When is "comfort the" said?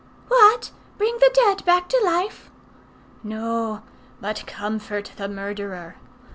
4.47-5.29